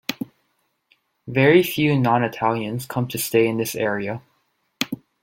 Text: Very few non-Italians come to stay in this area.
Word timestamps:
Very 1.27 1.61
few 1.61 1.95
non-Italians 1.95 2.87
come 2.87 3.07
to 3.09 3.19
stay 3.19 3.47
in 3.47 3.59
this 3.59 3.75
area. 3.75 4.23